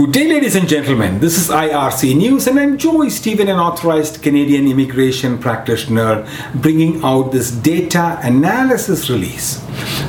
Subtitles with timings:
[0.00, 1.20] Good day, ladies and gentlemen.
[1.20, 7.32] This is IRC News, and I'm Joy Stephen, an authorized Canadian immigration practitioner, bringing out
[7.32, 9.62] this data analysis release.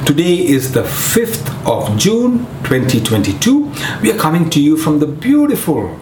[0.06, 3.70] Today is the 5th of June 2022.
[4.02, 6.00] We are coming to you from the beautiful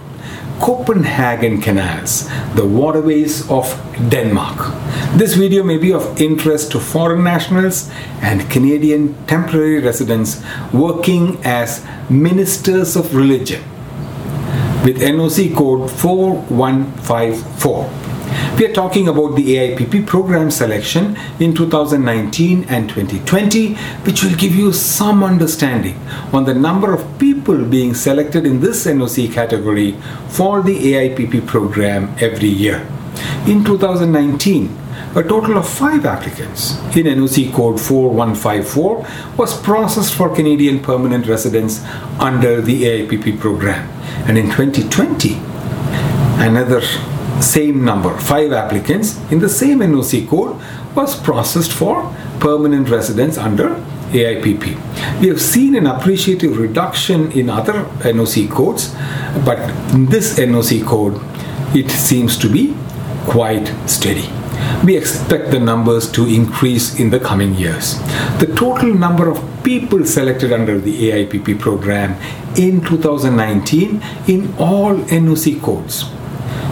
[0.60, 3.66] Copenhagen Canals, the waterways of
[4.10, 4.72] Denmark.
[5.18, 7.90] This video may be of interest to foreign nationals
[8.22, 13.64] and Canadian temporary residents working as ministers of religion
[14.84, 17.90] with NOC code 4154.
[18.58, 23.76] We are talking about the AIPP program selection in 2019 and 2020,
[24.06, 25.98] which will give you some understanding
[26.32, 29.96] on the number of people being selected in this NOC category
[30.28, 32.88] for the AIPP program every year.
[33.48, 34.78] In 2019,
[35.16, 41.84] a total of five applicants in NOC code 4154 was processed for Canadian permanent residents
[42.20, 43.90] under the AIPP program.
[44.28, 45.36] And in 2020,
[46.46, 46.82] another
[47.42, 50.62] same number, five applicants in the same NOC code
[50.96, 53.70] was processed for permanent residents under
[54.12, 55.22] AIPP.
[55.22, 58.96] We have seen an appreciative reduction in other NOC codes,
[59.46, 59.60] but
[59.94, 61.20] in this NOC code,
[61.76, 62.76] it seems to be
[63.26, 64.39] quite steady.
[64.86, 68.00] We expect the numbers to increase in the coming years.
[68.40, 72.16] The total number of people selected under the AIPP program
[72.58, 76.06] in 2019 in all NOC codes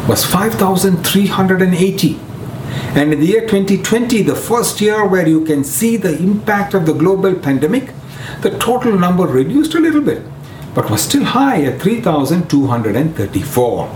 [0.07, 2.19] was 5,380.
[2.95, 6.85] And in the year 2020, the first year where you can see the impact of
[6.85, 7.91] the global pandemic,
[8.41, 10.23] the total number reduced a little bit,
[10.73, 13.89] but was still high at 3,234.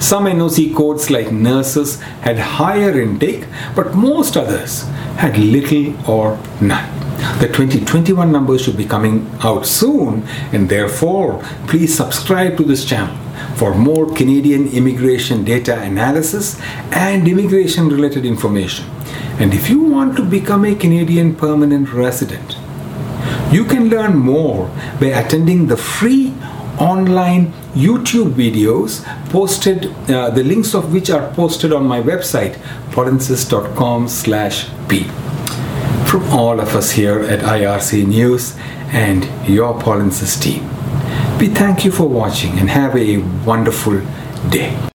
[0.00, 4.82] Some NOC codes like nurses had higher intake, but most others
[5.16, 6.92] had little or none.
[7.40, 13.16] The 2021 numbers should be coming out soon, and therefore, please subscribe to this channel
[13.56, 16.60] for more Canadian immigration data analysis
[16.92, 18.86] and immigration related information.
[19.38, 22.56] And if you want to become a Canadian permanent resident,
[23.50, 24.68] you can learn more
[25.00, 26.34] by attending the free
[26.78, 32.54] online YouTube videos posted, uh, the links of which are posted on my website,
[32.90, 35.04] polinsys.com slash p.
[36.06, 38.56] From all of us here at IRC News
[38.92, 40.62] and your Polinsys team,
[41.38, 44.00] we thank you for watching and have a wonderful
[44.48, 44.86] day.